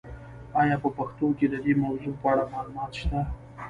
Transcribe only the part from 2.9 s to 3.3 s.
شته؟